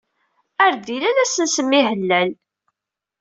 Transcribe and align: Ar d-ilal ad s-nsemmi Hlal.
Ar 0.65 0.73
d-ilal 0.75 1.15
ad 1.17 1.27
s-nsemmi 1.29 1.81
Hlal. 1.91 2.31